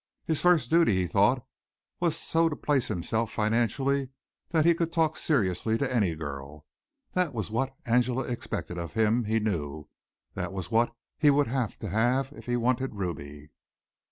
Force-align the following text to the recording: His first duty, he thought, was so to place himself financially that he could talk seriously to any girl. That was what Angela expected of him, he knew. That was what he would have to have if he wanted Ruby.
His 0.25 0.41
first 0.41 0.71
duty, 0.71 0.95
he 0.95 1.05
thought, 1.05 1.45
was 1.99 2.17
so 2.17 2.49
to 2.49 2.55
place 2.55 2.87
himself 2.87 3.31
financially 3.31 4.09
that 4.49 4.65
he 4.65 4.73
could 4.73 4.91
talk 4.91 5.15
seriously 5.15 5.77
to 5.77 5.95
any 5.95 6.15
girl. 6.15 6.65
That 7.13 7.35
was 7.35 7.51
what 7.51 7.75
Angela 7.85 8.23
expected 8.23 8.79
of 8.79 8.93
him, 8.93 9.25
he 9.25 9.39
knew. 9.39 9.89
That 10.33 10.53
was 10.53 10.71
what 10.71 10.91
he 11.19 11.29
would 11.29 11.45
have 11.49 11.77
to 11.77 11.89
have 11.89 12.33
if 12.33 12.47
he 12.47 12.57
wanted 12.57 12.95
Ruby. 12.95 13.51